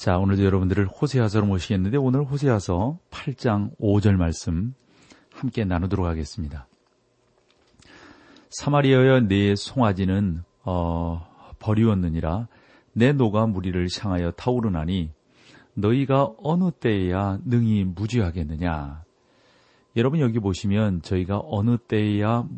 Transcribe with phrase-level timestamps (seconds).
[0.00, 4.72] 자, 오늘도 여러분들을 호세아서로 모시겠는데 오늘 호세아서 8장 5절 말씀
[5.30, 6.66] 함께 나누도록 하겠습니다.
[8.48, 11.28] 사마리아여 내 송아지는 어,
[11.58, 12.48] 버리웠느니라
[12.94, 15.10] 내 노가 무리를 향하여 타오르나니
[15.74, 19.04] 너희가 어느 때에야 능히 무지하겠느냐.
[19.96, 22.48] 여러분 여기 보시면 저희가 어느 때에야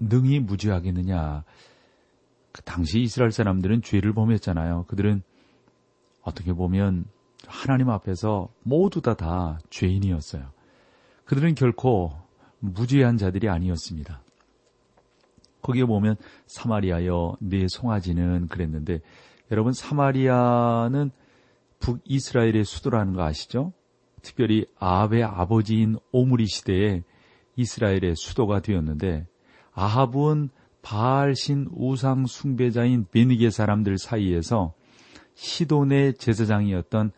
[0.00, 1.44] 능히 무지하겠느냐.
[2.50, 4.86] 그 당시 이스라엘 사람들은 죄를 범했잖아요.
[4.88, 5.22] 그들은
[6.22, 7.06] 어떻게 보면
[7.46, 10.50] 하나님 앞에서 모두 다다 죄인이었어요.
[11.24, 12.12] 그들은 결코
[12.60, 14.22] 무죄한 자들이 아니었습니다.
[15.62, 16.16] 거기에 보면
[16.46, 19.00] 사마리아여 네 송아지는 그랬는데
[19.50, 21.10] 여러분 사마리아는
[21.80, 23.72] 북이스라엘의 수도라는 거 아시죠?
[24.22, 27.02] 특별히 아합의 아버지인 오므리 시대에
[27.56, 29.26] 이스라엘의 수도가 되었는데
[29.72, 30.50] 아합은
[30.82, 34.74] 바알신 우상 숭배자인 베니게 사람들 사이에서
[35.38, 37.12] 시돈의 제사장이었던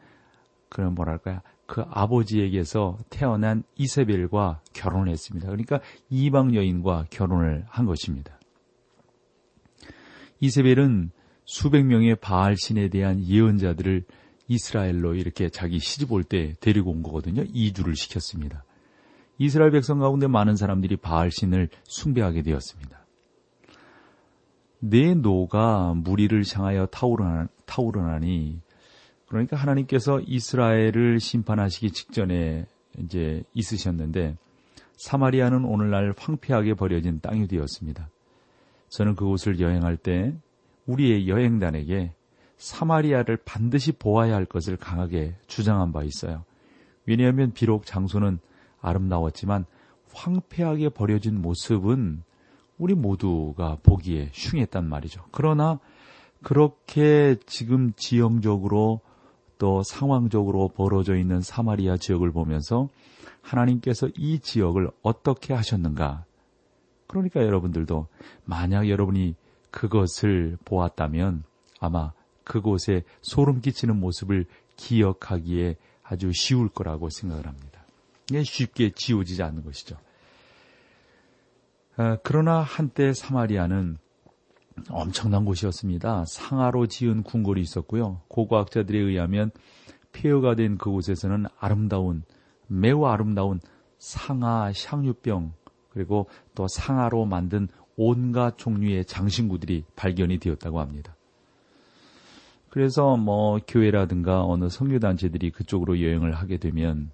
[0.69, 5.47] 그런 뭐랄까요 그 아버지에게서 태어난 이세벨과 결혼했습니다.
[5.47, 8.39] 그러니까 이방 여인과 결혼을 한 것입니다.
[10.41, 11.13] 이세벨은
[11.45, 14.05] 수백 명의 바알 신에 대한 예언자들을
[14.49, 17.45] 이스라엘로 이렇게 자기 시집 올 때 데리고 온 거거든요.
[17.53, 18.65] 이주를 시켰습니다.
[19.39, 23.07] 이스라엘 백성 가운데 많은 사람들이 바알 신을 숭배하게 되었습니다.
[24.81, 28.61] 내 노가 무리를 향하여 타오르나, 타오르나니
[29.27, 32.67] 그러니까 하나님께서 이스라엘을 심판하시기 직전에
[32.99, 34.37] 이제 있으셨는데
[34.97, 38.09] 사마리아는 오늘날 황폐하게 버려진 땅이 되었습니다.
[38.89, 40.35] 저는 그곳을 여행할 때
[40.87, 42.13] 우리의 여행단에게
[42.57, 46.45] 사마리아를 반드시 보아야 할 것을 강하게 주장한 바 있어요.
[47.07, 48.41] 왜냐하면 비록 장소는
[48.81, 49.65] 아름다웠지만
[50.13, 52.25] 황폐하게 버려진 모습은
[52.79, 55.25] 우리 모두가 보기에 흉했단 말이죠.
[55.31, 55.79] 그러나
[56.43, 59.01] 그렇게 지금 지형적으로
[59.59, 62.89] 또 상황적으로 벌어져 있는 사마리아 지역을 보면서
[63.43, 66.25] 하나님께서 이 지역을 어떻게 하셨는가.
[67.07, 68.07] 그러니까 여러분들도
[68.45, 69.35] 만약 여러분이
[69.71, 71.45] 그것을 보았다면
[71.79, 72.13] 아마
[72.45, 74.47] 그곳에 소름 끼치는 모습을
[74.77, 77.85] 기억하기에 아주 쉬울 거라고 생각을 합니다.
[78.43, 79.97] 쉽게 지워지지 않는 것이죠.
[81.97, 83.99] 아, 그러나 한때 사마리아는
[84.89, 86.25] 엄청난 곳이었습니다.
[86.27, 88.23] 상하로 지은 궁궐이 있었고요.
[88.29, 89.51] 고고학자들에 의하면
[90.13, 92.23] 폐허가 된 그곳에서는 아름다운
[92.67, 93.61] 매우 아름다운
[93.99, 95.53] 상하 향유병
[95.91, 101.17] 그리고 또 상하로 만든 온갖 종류의 장신구들이 발견이 되었다고 합니다.
[102.71, 107.11] 그래서 뭐 교회라든가 어느 성교단체들이 그쪽으로 여행을 하게 되면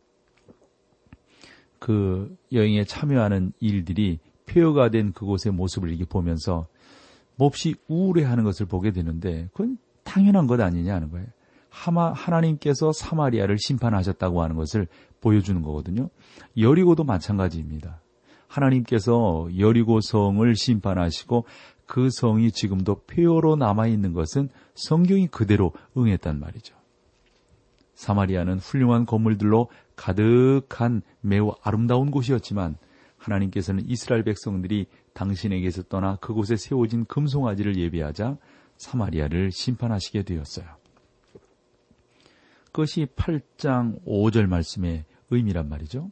[1.78, 6.68] 그 여행에 참여하는 일들이 폐허가 된 그곳의 모습을 이렇게 보면서
[7.36, 11.26] 몹시 우울해하는 것을 보게 되는데 그건 당연한 것 아니냐는 거예요.
[11.68, 14.88] 하마, 하나님께서 사마리아를 심판하셨다고 하는 것을
[15.20, 16.08] 보여주는 거거든요.
[16.56, 18.00] 여리고도 마찬가지입니다.
[18.48, 21.44] 하나님께서 여리고 성을 심판하시고
[21.84, 26.74] 그 성이 지금도 폐허로 남아 있는 것은 성경이 그대로 응했단 말이죠.
[27.94, 32.76] 사마리아는 훌륭한 건물들로 가득한 매우 아름다운 곳이었지만
[33.26, 38.38] 하나님께서는 이스라엘 백성들이 당신에게서 떠나 그곳에 세워진 금송아지를 예배하자
[38.76, 40.66] 사마리아를 심판하시게 되었어요.
[42.66, 46.10] 그것이 8장 5절 말씀의 의미란 말이죠.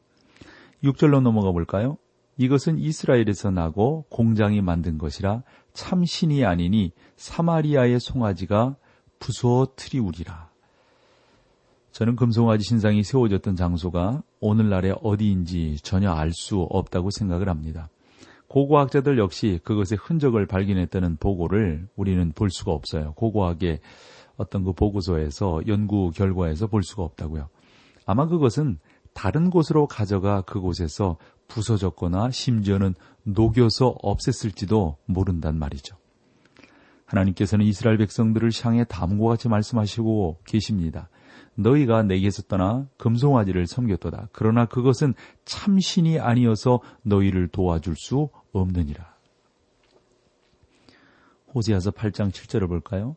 [0.83, 1.99] 6절로 넘어가 볼까요?
[2.37, 5.43] 이것은 이스라엘에서 나고 공장이 만든 것이라
[5.73, 8.77] 참 신이 아니니 사마리아의 송아지가
[9.19, 10.44] 부서트리우리라.
[11.95, 17.89] 저는 금송아지 신상이 세워졌던 장소가 오늘날의 어디인지 전혀 알 수 없다고 생각을 합니다.
[18.49, 23.13] 고고학자들 역시 그것의 흔적을 발견했다는 보고를 우리는 볼 수가 없어요.
[23.13, 23.79] 고고학의
[24.37, 27.49] 어떤 그 보고서에서 연구 결과에서 볼 수가 없다고요.
[28.07, 28.81] 아마 그것은
[29.13, 35.97] 다른 곳으로 가져가 그곳에서 부서졌거나 심지어는 녹여서 없앴을지도 모른단 말이죠.
[37.07, 41.09] 하나님께서는 이스라엘 백성들을 향해 다음과 같이 말씀하시고 계십니다.
[41.57, 44.29] 너희가 내게서 떠나 금송아지를 섬겼도다.
[44.33, 45.15] 그러나 그것은
[45.45, 49.15] 참신이 아니어서 너희를 도와줄 수 없느니라.
[51.55, 53.17] 호세아서 8장 7절을 볼까요?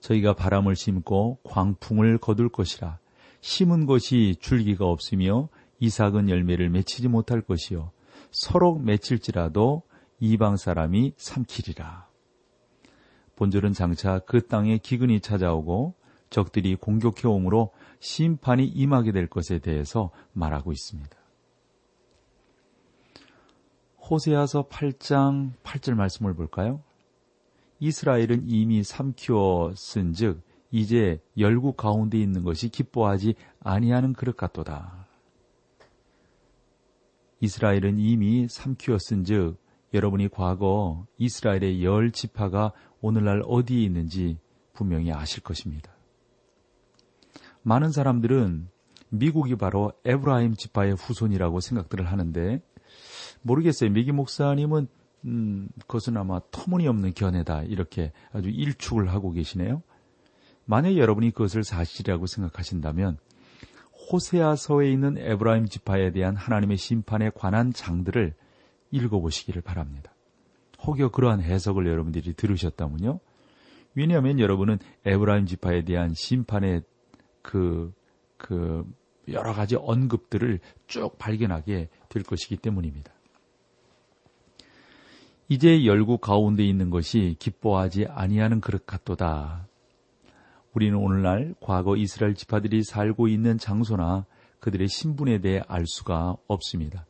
[0.00, 2.98] 저희가 바람을 심고 광풍을 거둘 것이라
[3.40, 5.48] 심은 것이 줄기가 없으며
[5.80, 7.90] 이삭은 열매를 맺히지 못할 것이요
[8.30, 9.82] 서로 맺힐지라도
[10.20, 12.08] 이방 사람이 삼키리라.
[13.36, 15.94] 본절은 장차 그 땅에 기근이 찾아오고
[16.30, 21.16] 적들이 공격해 오므로 심판이 임하게 될 것에 대해서 말하고 있습니다.
[24.10, 26.82] 호세아서 8장 8절 말씀을 볼까요?
[27.80, 35.06] 이스라엘은 이미 삼키었은 즉 이제 열국 가운데 있는 것이 기뻐하지 아니하는 그릇 같도다.
[37.40, 39.56] 이스라엘은 이미 삼키었은 즉
[39.94, 44.38] 여러분이 과거 이스라엘의 열 지파가 오늘날 어디에 있는지
[44.72, 45.92] 분명히 아실 것입니다.
[47.62, 48.68] 많은 사람들은
[49.10, 52.62] 미국이 바로 에브라임 지파의 후손이라고 생각들을 하는데
[53.42, 53.90] 모르겠어요.
[53.90, 54.88] 미기 목사님은
[55.24, 59.82] 음, 그것은 아마 터무니없는 견해다 이렇게 아주 일축을 하고 계시네요.
[60.64, 63.18] 만약 여러분이 그것을 사실이라고 생각하신다면
[64.10, 68.34] 호세아서에 있는 에브라임 지파에 대한 하나님의 심판에 관한 장들을
[68.90, 70.14] 읽어보시기를 바랍니다.
[70.86, 73.20] 혹여 그러한 해석을 여러분들이 들으셨다면요.
[73.94, 76.82] 왜냐하면 여러분은 에브라임 지파에 대한 심판의
[77.48, 77.94] 그,
[78.36, 78.84] 그,
[79.32, 83.10] 여러 가지 언급들을 쭉 발견하게 될 것이기 때문입니다.
[85.48, 89.66] 이제 열국 가운데 있는 것이 기뻐하지 아니하는 그릇 같도다.
[90.74, 94.26] 우리는 오늘날 과거 이스라엘 지파들이 살고 있는 장소나
[94.60, 97.06] 그들의 신분에 대해 알 수가 없습니다.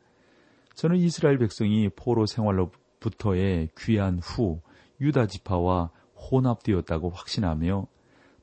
[0.76, 4.61] 저는 이스라엘 백성이 포로 생활로부터의 귀한 후
[5.00, 5.90] 유다 지파와
[6.31, 7.88] 혼합되었다고 확신하며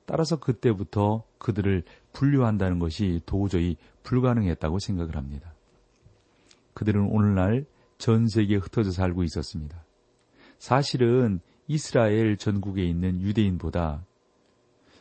[0.06, 5.54] 따라서 그때부터 그들을 분류한다는 것이 도저히 불가능했다고 생각을 합니다.
[6.74, 7.66] 그들은 오늘날
[7.98, 9.84] 전 세계에 흩어져 살고 있었습니다.
[10.60, 14.06] 사실은 이스라엘 전국에 있는 유대인보다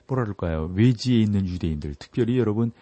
[0.07, 0.71] 뭐라 그럴까요?
[0.75, 2.73] 외지에 있는 유대인들, 특별히 여러분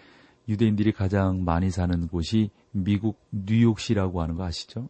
[0.48, 4.88] 유대인들이 가장 많이 사는 곳이 미국 뉴욕시라고 하는 거 아시죠?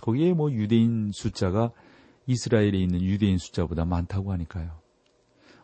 [0.00, 1.72] 거기에 뭐 유대인 숫자가
[2.26, 4.79] 이스라엘에 있는 유대인 숫자보다 많다고 하니까요.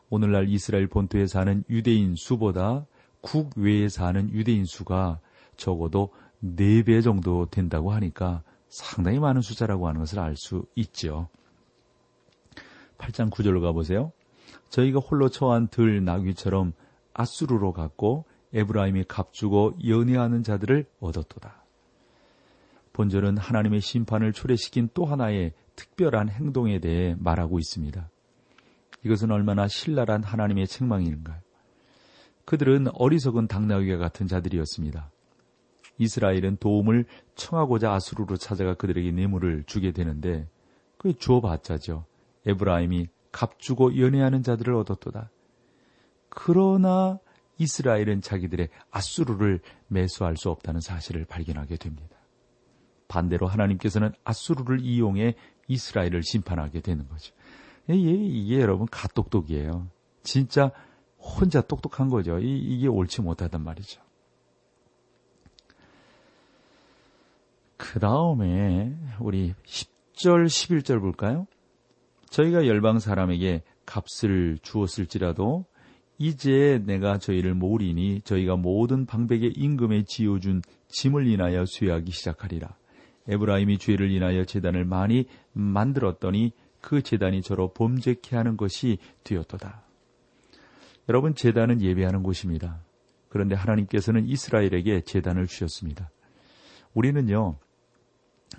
[0.09, 2.87] 오늘날 이스라엘 본토에 사는 유대인 수보다
[3.21, 5.21] 국외에 사는 유대인 수가
[5.57, 6.13] 적어도
[6.45, 11.29] 4배 정도 된다고 하니까 상당히 많은 숫자라고 하는 것을 알 수 있죠.
[12.99, 14.13] 8장 9절로 가보세요.
[14.69, 16.73] 저희가 홀로 처한 들 나귀처럼
[17.15, 21.65] 아수르로 갔고 에브라임이 값주고 연애하는 자들을 얻었도다.
[22.93, 28.09] 본절은 하나님의 심판을 초래시킨 또 하나의 특별한 행동에 대해 말하고 있습니다.
[29.07, 31.41] 이것은 얼마나 신랄한 하나님의 책망인가요?
[32.45, 35.13] 그들은 어리석은 당나귀와 같은 자들이었습니다.
[35.99, 37.07] 이스라엘은 도움을
[37.37, 40.49] 청하고자 아수르로 찾아가 그들에게 뇌물을 주게 되는데
[40.99, 42.05] 그게 주어봤자죠.
[42.47, 45.31] 에브라임이 값주고 연애하는 자들을 얻었도다.
[46.29, 47.21] 그러나
[47.59, 52.17] 이스라엘은 자기들의 아수르를 매수할 수 없다는 사실을 발견하게 됩니다.
[53.07, 55.37] 반대로 하나님께서는 아수르를 이용해
[55.69, 57.33] 이스라엘을 심판하게 되는 거죠.
[57.89, 59.89] 이게, 이게 여러분 가똑똑이에요.
[60.23, 60.71] 진짜
[61.19, 62.39] 혼자 똑똑한 거죠.
[62.39, 64.01] 이, 이게 옳지 못하단 말이죠.
[67.77, 71.47] 그 다음에 우리 10절, 11절 볼까요?
[72.31, 75.65] 저희가 열방 사람에게 값을 주었을지라도
[76.19, 82.75] 이제 내가 저희를 모으리니 저희가 모든 방백의 임금에 지어준 짐을 인하여 수여하기 시작하리라.
[83.29, 86.53] 에브라임이 죄를 인하여 재단을 많이 만들었더니
[86.87, 89.83] 그 재단이 저로 범죄케 하는 것이 되었도다.
[91.09, 92.81] 여러분 재단은 예배하는 곳입니다.
[93.29, 96.13] 그런데 하나님께서는 이스라엘에게 재단을 주셨습니다.
[96.95, 97.59] 우리는요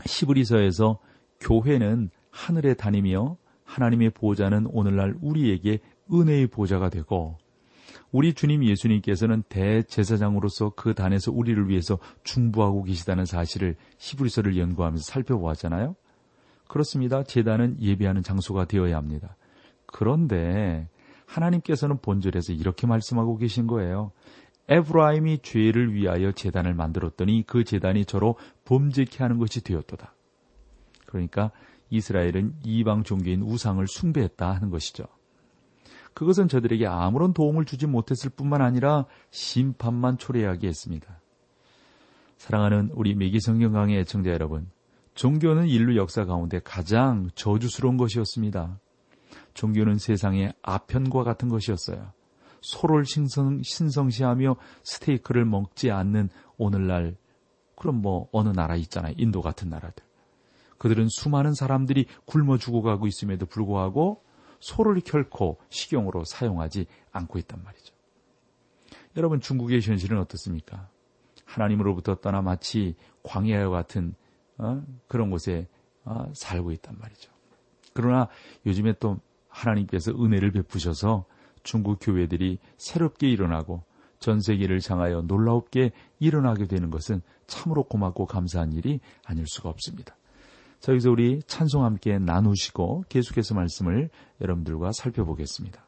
[0.05, 0.99] 시브리서에서
[1.39, 5.79] 교회는 하늘에 다니며 하나님의 보좌는 오늘날 우리에게
[6.11, 7.37] 은혜의 보좌가 되고
[8.11, 15.95] 우리 주님 예수님께서는 대제사장으로서 그 단에서 우리를 위해서 중부하고 계시다는 사실을 히브리서를 연구하면서 살펴보았잖아요.
[16.67, 17.23] 그렇습니다.
[17.23, 19.35] 제단은 예배하는 장소가 되어야 합니다.
[19.85, 20.89] 그런데
[21.25, 24.11] 하나님께서는 본절에서 이렇게 말씀하고 계신 거예요.
[24.69, 30.13] 에브라임이 죄를 위하여 재단을 만들었더니 그 재단이 저로 범죄케 하는 것이 되었도다.
[31.05, 31.51] 그러니까
[31.89, 35.05] 이스라엘은 이방 종교인 우상을 숭배했다 하는 것이죠.
[36.13, 41.21] 그것은 저들에게 아무런 도움을 주지 못했을 뿐만 아니라 심판만 초래하게 했습니다.
[42.37, 44.69] 사랑하는 우리 매기성경 강의 애청자 여러분,
[45.17, 48.79] 종교는 인류 역사 가운데 가장 저주스러운 것이었습니다.
[49.55, 52.13] 종교는 세상의 아편과 같은 것이었어요.
[52.61, 57.17] 소를 신성, 신성시하며 스테이크를 먹지 않는 오늘날
[57.75, 59.15] 그럼 뭐 어느 나라 있잖아요.
[59.17, 60.05] 인도 같은 나라들.
[60.77, 64.23] 그들은 수많은 사람들이 굶어 죽어가고 있음에도 불구하고
[64.59, 67.95] 소를 결코 식용으로 사용하지 않고 있단 말이죠.
[69.15, 70.89] 여러분 중국의 현실은 어떻습니까?
[71.43, 72.93] 하나님으로부터 떠나 마치
[73.23, 74.13] 광야와 같은
[74.57, 74.81] 어?
[75.07, 75.67] 그런 곳에
[76.03, 76.25] 어?
[76.33, 77.31] 살고 있단 말이죠.
[77.93, 78.27] 그러나
[78.65, 81.25] 요즘에 또 하나님께서 은혜를 베푸셔서
[81.63, 83.83] 중국 교회들이 새롭게 일어나고
[84.19, 90.15] 전 세계를 향하여 놀라웁게 일어나게 되는 것은 참으로 고맙고 감사한 일이 아닐 수가 없습니다.
[90.79, 94.09] 자, 여기서 우리 찬송 함께 나누시고 계속해서 말씀을
[94.41, 95.86] 여러분들과 살펴보겠습니다.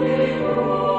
[0.00, 0.89] Holy Ghost.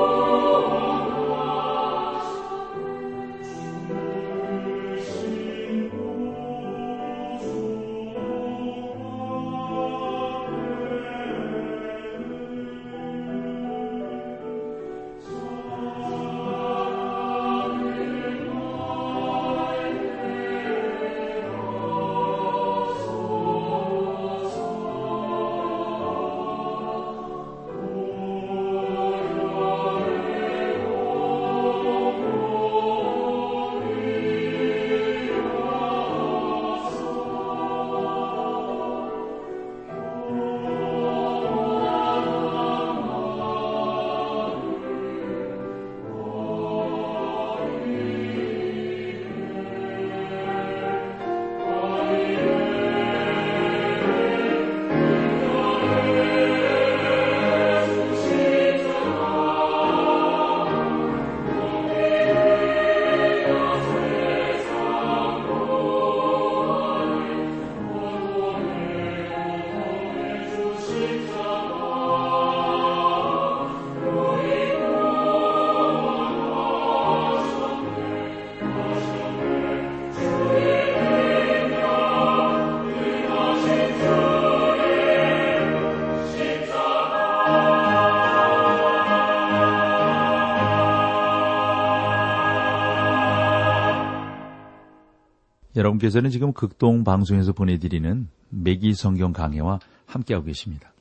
[95.75, 100.93] 여러분께서는 지금 극동 방송에서 보내드리는 매기 성경 강해와 함께하고 계십니다.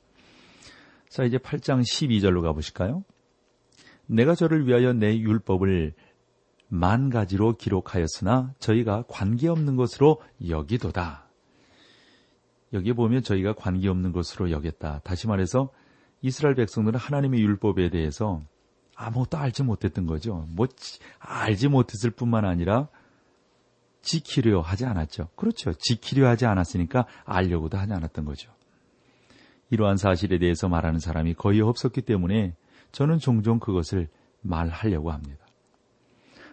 [1.09, 3.03] 자, 이제 8장 12절로 가보실까요?
[4.05, 5.93] 내가 저를 위하여 내 율법을
[6.69, 11.27] 만 가지로 기록하였으나 저희가 관계없는 것으로 여기도다.
[12.71, 15.01] 여기 보면 저희가 관계없는 것으로 여겼다.
[15.03, 15.69] 다시 말해서
[16.21, 18.41] 이스라엘 백성들은 하나님의 율법에 대해서
[18.95, 20.45] 아무것도 알지 못했던 거죠.
[20.49, 20.67] 뭐
[21.19, 22.87] 알지 못했을 뿐만 아니라
[24.01, 25.29] 지키려 하지 않았죠.
[25.35, 25.73] 그렇죠.
[25.73, 28.51] 지키려 하지 않았으니까 알려고도 하지 않았던 거죠.
[29.69, 32.55] 이러한 사실에 대해서 말하는 사람이 거의 없었기 때문에
[32.91, 34.09] 저는 종종 그것을
[34.41, 35.45] 말하려고 합니다.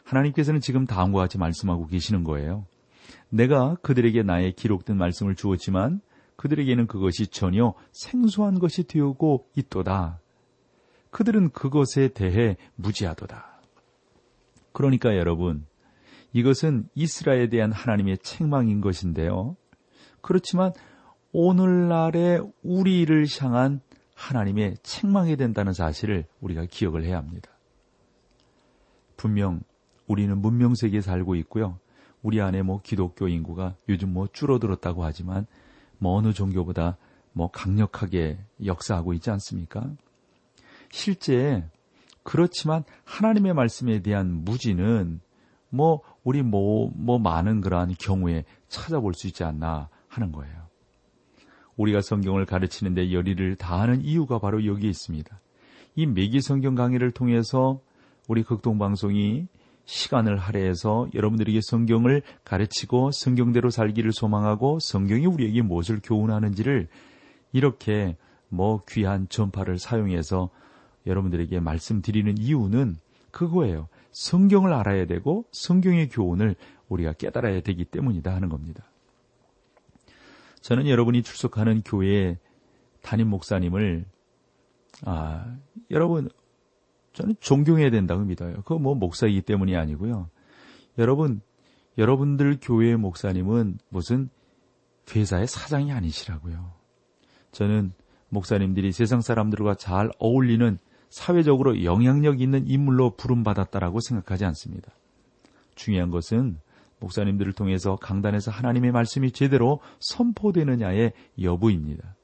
[0.05, 2.65] 하나님께서는 지금 다음과 같이 말씀하고 계시는 거예요.
[3.29, 6.01] 내가 그들에게 나의 기록된 말씀을 주었지만
[6.37, 10.21] 그들에게는 그것이 전혀 생소한 것이 되오고 있도다.
[11.11, 13.61] 그들은 그것에 대해 무지하도다.
[14.73, 15.67] 그러니까 여러분,
[16.33, 19.57] 이것은 이스라엘에 대한 하나님의 책망인 것인데요.
[20.21, 20.73] 그렇지만
[21.33, 23.81] 오늘날의 우리를 향한
[24.15, 27.51] 하나님의 책망이 된다는 사실을 우리가 기억을 해야 합니다.
[29.17, 29.61] 분명
[30.07, 31.79] 우리는 문명 세계에 살고 있고요.
[32.23, 35.47] 우리 안에 뭐 기독교 인구가 요즘 뭐 줄어들었다고 하지만
[35.99, 36.97] 뭐 어느 종교보다
[37.33, 39.89] 뭐 강력하게 역사하고 있지 않습니까?
[40.91, 41.65] 실제
[42.23, 45.21] 그렇지만 하나님의 말씀에 대한 무지는
[45.71, 50.55] 뭐 우리 뭐, 뭐 많은 그러한 경우에 찾아볼 수 있지 않나 하는 거예요.
[51.79, 55.41] 우리가 성경을 가르치는데 열의를 다하는 이유가 바로 여기에 있습니다.
[55.95, 57.81] 이 매기 성경 강의를 통해서
[58.29, 59.47] 우리 극동방송이
[59.87, 66.89] 시간을 할애해서 여러분들에게 성경을 가르치고 성경대로 살기를 소망하고 성경이 우리에게 무엇을 교훈하는지를
[67.53, 68.19] 이렇게
[68.51, 70.51] 뭐 귀한 전파를 사용해서
[71.07, 72.97] 여러분들에게 말씀드리는 이유는
[73.31, 73.89] 그거예요.
[74.19, 76.57] 성경을 알아야 되고 성경의 교훈을
[76.89, 78.91] 우리가 깨달아야 되기 때문이다 하는 겁니다.
[80.61, 82.39] 저는 여러분이 출석하는 교회의
[83.01, 84.07] 담임 목사님을
[85.05, 85.57] 아,
[85.93, 86.29] 여러분
[87.13, 88.57] 저는 존경해야 된다고 믿어요.
[88.57, 90.29] 그거 뭐 목사이기 때문이 아니고요.
[90.99, 91.41] 여러분,
[91.97, 94.31] 여러분들 교회의 목사님은 무슨
[95.15, 96.73] 회사의 사장이 아니시라고요.
[97.53, 97.93] 저는
[98.31, 100.79] 목사님들이 세상 사람들과 잘 어울리는
[101.11, 104.93] 사회적으로 영향력 있는 인물로 부름받았다라고 생각하지 않습니다.
[105.75, 106.59] 중요한 것은
[107.01, 112.17] 목사님들을 통해서 강단에서 하나님의 말씀이 제대로 선포되느냐의 여부입니다.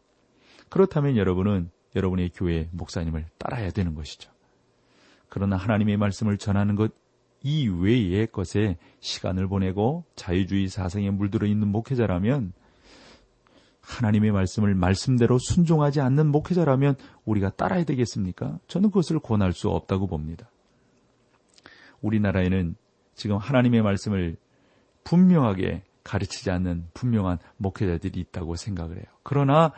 [0.69, 4.33] 그렇다면 여러분은 여러분의 교회 목사님을 따라야 되는 것이죠.
[5.29, 6.93] 그러나 하나님의 말씀을 전하는 것
[7.43, 12.53] 이외의 것에 시간을 보내고 자유주의 사상에 물들어 있는 목회자라면
[13.85, 18.59] 하나님의 말씀을 말씀대로 순종하지 않는 목회자라면 우리가 따라야 되겠습니까?
[18.67, 20.51] 저는 그것을 권할 수 없다고 봅니다.
[22.01, 22.77] 우리나라에는
[23.15, 24.37] 지금 하나님의 말씀을
[25.05, 29.07] 분명하게 가르치지 않는 분명한 목회자들이 있다고 생각을 해요.
[29.23, 29.73] 그러나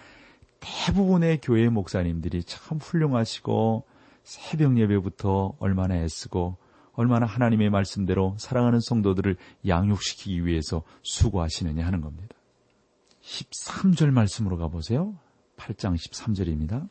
[0.61, 3.85] 대부분의 교회 목사님들이 참 훌륭하시고
[4.23, 6.57] 새벽 예배부터 얼마나 애쓰고
[6.95, 12.36] 얼마나 하나님의 말씀대로 사랑하는 성도들을 양육시키기 위해서 수고하시느냐 하는 겁니다.
[13.27, 15.19] 13절 말씀으로 가보세요.
[15.57, 16.89] 8장 13절입니다.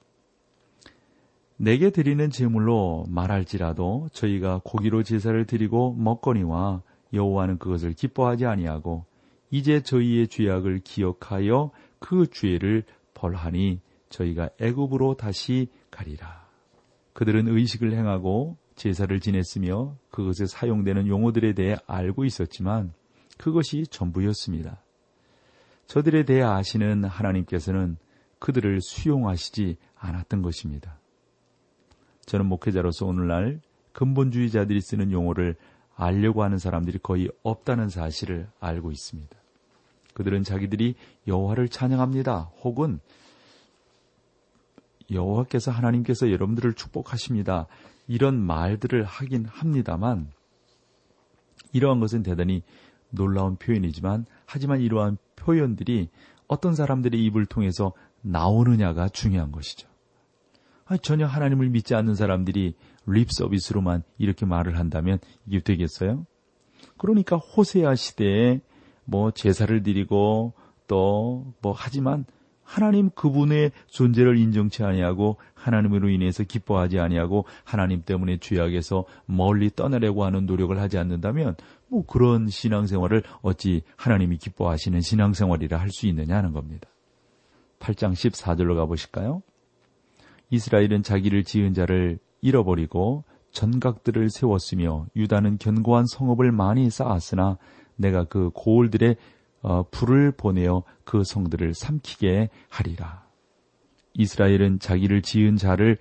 [1.58, 6.82] 내게 드리는 제물로 말할지라도 저희가 고기로 제사를 드리고 먹거니와
[7.14, 9.06] 여호와는 그것을 기뻐하지 아니하고
[9.50, 16.46] 이제 저희의 죄악을 기억하여 그 죄를 벌하니 저희가 애굽으로 다시 가리라.
[17.14, 22.92] 그들은 의식을 행하고 제사를 지냈으며 그것에 사용되는 용어들에 대해 알고 있었지만
[23.38, 24.85] 그것이 전부였습니다.
[25.88, 27.98] 저들에 대해 아시는 하나님께서는
[28.40, 31.00] 그들을 수용하시지 않았던 것입니다.
[32.26, 33.62] 저는 목회자로서 오늘날
[33.94, 35.56] 근본주의자들이 쓰는 용어를
[35.96, 39.36] 알려고 하는 사람들이 거의 없다는 사실을 알고 있습니다.
[40.14, 40.96] 그들은 자기들이
[41.28, 42.52] 여호와를 찬양합니다.
[42.64, 43.00] 혹은
[45.12, 47.68] 여호와께서 하나님께서 여러분들을 축복하십니다.
[48.08, 50.32] 이런 말들을 하긴 합니다만
[51.74, 52.64] 이러한 것은 대단히
[53.10, 56.10] 놀라운 표현이지만 하지만 이러한 표현들이
[56.48, 59.88] 어떤 사람들의 입을 통해서 나오느냐가 중요한 것이죠.
[61.02, 62.76] 전혀 하나님을 믿지 않는 사람들이
[63.08, 66.26] 립 서비스로만 이렇게 말을 한다면 이게 되겠어요?
[66.98, 68.62] 그러니까 호세아 시대에
[69.04, 70.54] 뭐 제사를 드리고
[70.88, 72.26] 또 뭐 하지만
[72.66, 80.46] 하나님 그분의 존재를 인정치 아니하고 하나님으로 인해서 기뻐하지 아니하고 하나님 때문에 죄악에서 멀리 떠나려고 하는
[80.46, 81.56] 노력을 하지 않는다면
[81.88, 86.90] 뭐 그런 신앙생활을 어찌 하나님이 기뻐하시는 신앙생활이라 할 수 있느냐 하는 겁니다.
[87.80, 89.44] 8장 14절로 가보실까요?
[90.50, 97.58] 이스라엘은 자기를 지은 자를 잃어버리고 전각들을 세웠으며 유다는 견고한 성읍을 많이 쌓았으나
[97.96, 99.16] 내가 그 고을들의 어,
[99.92, 103.26] 불을 보내어 그 성들을 삼키게 하리라.
[104.14, 105.98] 이스라엘은 자기를 지은 자를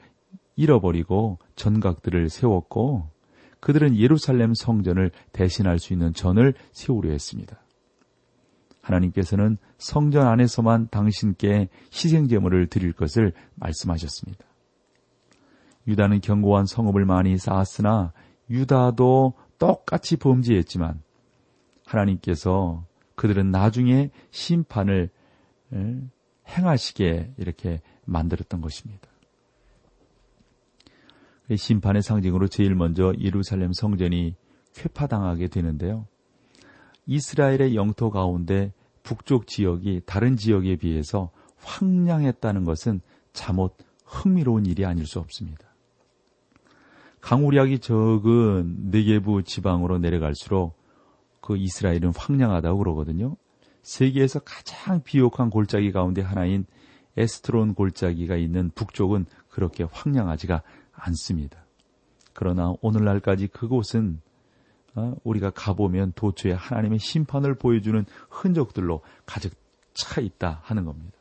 [0.57, 3.09] 잃어버리고 전각들을 세웠고
[3.61, 7.59] 그들은 예루살렘 성전을 대신할 수 있는 전을 세우려 했습니다.
[8.83, 14.45] 하나님께서는 성전 안에서만 당신께 희생 제물을 드릴 것을 말씀하셨습니다.
[15.87, 18.13] 유다는 견고한 성읍을 많이 쌓았으나
[18.51, 21.03] 유다도 똑같이 범죄했지만
[21.87, 25.11] 하나님께서 그들은 나중에 심판을
[26.49, 29.09] 행하시게 이렇게 만들었던 것입니다.
[31.55, 34.35] 심판의 상징으로 제일 먼저 예루살렘 성전이
[34.75, 36.07] 쾌파당하게 되는데요.
[37.07, 38.73] 이스라엘의 영토 가운데
[39.03, 43.01] 북쪽 지역이 다른 지역에 비해서 황량했다는 것은
[43.33, 45.75] 잠옷 흥미로운 일이 아닐 수 없습니다.
[47.21, 50.77] 강우량이 적은 네게부 지방으로 내려갈수록
[51.45, 53.37] 그 이스라엘은 황량하다고 그러거든요.
[53.83, 56.65] 세계에서 가장 비옥한 골짜기 가운데 하나인
[57.19, 61.67] 에스트론 골짜기가 있는 북쪽은 그렇게 황량하지가 않습니다.
[62.33, 64.23] 그러나 오늘날까지 그곳은
[64.95, 69.53] 어, 우리가 가보면 도처에 하나님의 심판을 보여주는 흔적들로 가득
[69.93, 71.13] 차 있다 하는 겁니다.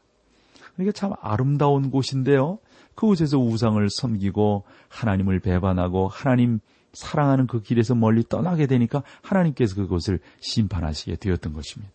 [0.76, 2.60] 그러니까 참 아름다운 곳인데요.
[2.96, 6.62] 그곳에서 우상을 섬기고 하나님을 배반하고 하나님
[6.94, 11.94] 사랑하는 그 길에서 멀리 떠나게 되니까 하나님께서 그곳을 심판하시게 되었던 것입니다.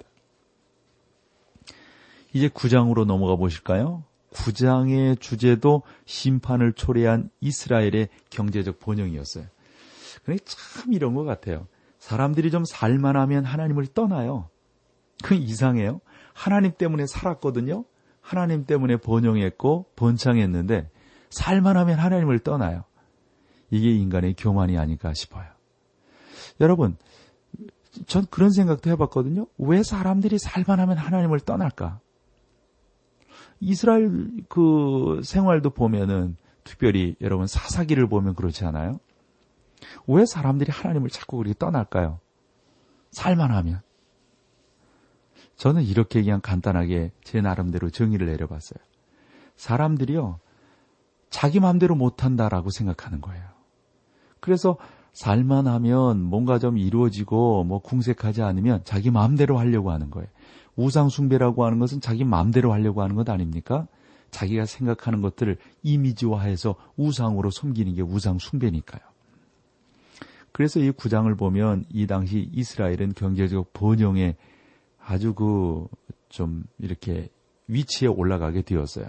[2.32, 4.04] 이제 9장으로 넘어가 보실까요?
[4.32, 9.46] 9장의 주제도 심판을 초래한 이스라엘의 경제적 번영이었어요.
[10.22, 11.66] 그러니까 참 이런 것 같아요.
[11.98, 14.50] 사람들이 좀 살만하면 하나님을 떠나요.
[15.22, 16.00] 그 이상해요.
[16.34, 17.84] 하나님 때문에 살았거든요.
[18.20, 20.90] 하나님 때문에 번영했고 번창했는데
[21.30, 22.84] 살만하면 하나님을 떠나요.
[23.70, 25.46] 이게 인간의 교만이 아닐까 싶어요.
[26.60, 26.96] 여러분,
[28.06, 29.46] 전 그런 생각도 해봤거든요.
[29.58, 32.00] 왜 사람들이 살만하면 하나님을 떠날까?
[33.60, 39.00] 이스라엘 그 생활도 보면은 특별히 여러분 사사기를 보면 그렇지 않아요?
[40.06, 42.20] 왜 사람들이 하나님을 자꾸 그렇게 떠날까요?
[43.10, 43.80] 살만하면.
[45.56, 48.78] 저는 이렇게 그냥 간단하게 제 나름대로 정의를 내려봤어요.
[49.56, 50.38] 사람들이요,
[51.30, 53.57] 자기 마음대로 못한다라고 생각하는 거예요.
[54.40, 54.76] 그래서
[55.12, 60.28] 살만 하면 뭔가 좀 이루어지고 뭐 궁색하지 않으면 자기 마음대로 하려고 하는 거예요.
[60.76, 63.86] 우상 숭배라고 하는 것은 자기 마음대로 하려고 하는 것 아닙니까?
[64.30, 69.00] 자기가 생각하는 것들을 이미지화해서 우상으로 섬기는 게 우상 숭배니까요.
[70.52, 74.36] 그래서 이 구장을 보면 이 당시 이스라엘은 경제적 번영에
[74.98, 75.86] 아주 그
[76.28, 77.28] 좀 이렇게
[77.66, 79.06] 위치에 올라가게 되었어요.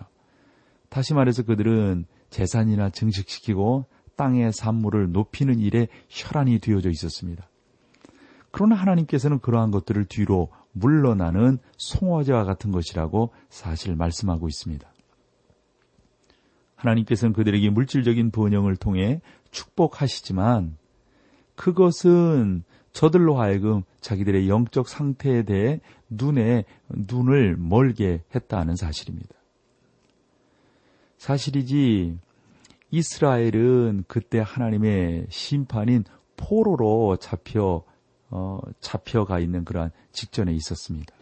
[0.89, 3.85] 다시 말해서 그들은 재산이나 증식시키고
[4.19, 7.47] 땅의 산물을 높이는 일에 혈안이 되어져 있었습니다.
[8.51, 14.91] 그러나 하나님께서는 그러한 것들을 뒤로 물러나는 송화제와 같은 것이라고 사실 말씀하고 있습니다.
[16.75, 20.77] 하나님께서는 그들에게 물질적인 번영을 통해 축복하시지만
[21.55, 25.79] 그것은 저들로 하여금 자기들의 영적 상태에 대해
[26.09, 29.35] 눈에 눈을 멀게 했다는 사실입니다.
[31.17, 32.17] 사실이지
[32.91, 36.03] 이스라엘은 그때 하나님의 심판인
[36.37, 37.83] 포로로 잡혀
[38.31, 41.13] 어, 잡혀가 있는 그러한 직전에 있었습니다.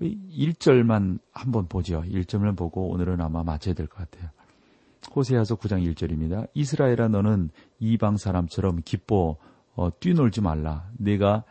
[0.00, 2.02] 1절만 한번 보죠.
[2.02, 4.30] 1절을 보고 오늘은 아마 마쳐야 될 것 같아요.
[5.14, 6.48] 호세아서 9장 1절입니다.
[6.54, 9.36] 이스라엘아 너는 이방 사람처럼 기뻐
[9.76, 10.88] 어, 뛰놀지 말라.
[10.98, 11.44] 내가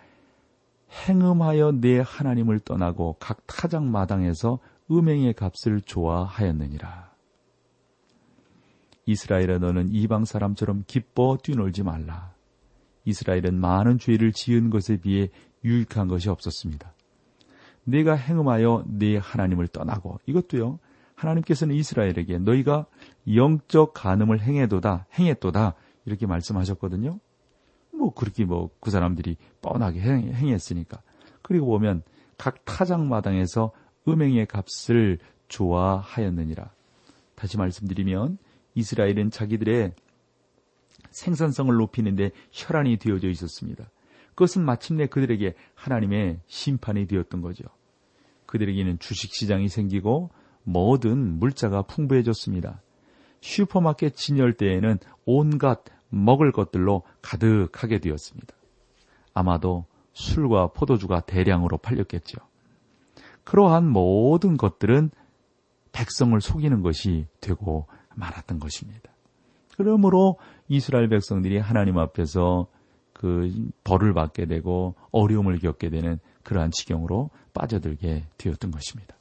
[1.08, 4.60] 행음하여 내 하나님을 떠나고 각 타작 마당에서
[4.92, 7.13] 음행의 값을 좋아하였느니라.
[9.06, 12.34] 이스라엘아 너는 이방 사람처럼 기뻐 뛰놀지 말라.
[13.06, 15.30] 이스라엘은 많은 죄를 지은 것에 비해
[15.64, 16.94] 유익한 것이 없었습니다.
[17.84, 20.80] 내가 행음하여 내 하나님을 떠나고 이것도요.
[21.16, 22.86] 하나님께서는 이스라엘에게 너희가
[23.34, 27.20] 영적 간음을 행해도다 행했도다 이렇게 말씀하셨거든요.
[27.94, 31.02] 뭐 그렇게 뭐 그 사람들이 뻔하게 행, 했으니까
[31.42, 32.04] 그리고 보면
[32.38, 33.72] 각 타작 마당에서
[34.08, 36.72] 음행의 값을 좋아하였느니라.
[37.36, 38.38] 다시 말씀드리면
[38.76, 39.94] 이스라엘은 자기들의
[41.12, 43.90] 생산성을 높이는데 혈안이 되어져 있었습니다.
[44.30, 47.66] 그것은 마침내 그들에게 하나님의 심판이 되었던 거죠.
[48.46, 50.32] 그들에게는 주식시장이 생기고
[50.64, 52.82] 모든 물자가 풍부해졌습니다.
[53.42, 58.56] 슈퍼마켓 진열 때에는 온갖 먹을 것들로 가득하게 되었습니다.
[59.34, 62.38] 아마도 술과 포도주가 대량으로 팔렸겠죠.
[63.44, 65.10] 그러한 모든 것들은
[65.92, 69.10] 백성을 속이는 것이 되고 말았던 것입니다.
[69.78, 72.68] 그러므로 이스라엘 백성들이 하나님 앞에서
[73.14, 73.52] 그
[73.84, 79.16] 벌을 받게 되고 어려움을 겪게 되는 그러한 지경으로 빠져들게 되었던 것입니다.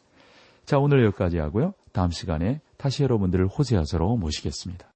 [0.64, 1.74] 자, 오늘 여기까지 하고요.
[1.92, 4.86] 다음 시간에 다시 여러분들을 호세아서로 모시겠습니다.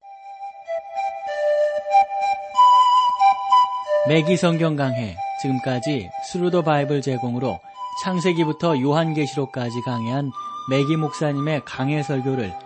[4.08, 7.58] 맥기 성경 강해 지금까지 Thru the Bible 제공으로
[8.02, 10.30] 창세기부터 요한계시록까지 강해한
[10.70, 12.65] 맥기 목사님의 강해 설교를